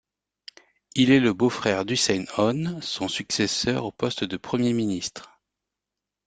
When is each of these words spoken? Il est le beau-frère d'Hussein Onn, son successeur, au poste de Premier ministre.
Il 0.95 1.11
est 1.11 1.19
le 1.19 1.31
beau-frère 1.31 1.85
d'Hussein 1.85 2.25
Onn, 2.39 2.79
son 2.81 3.07
successeur, 3.07 3.85
au 3.85 3.91
poste 3.91 4.23
de 4.23 4.35
Premier 4.35 4.73
ministre. 4.73 5.39